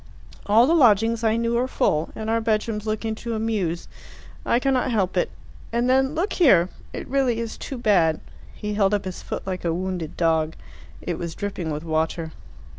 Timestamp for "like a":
9.45-9.75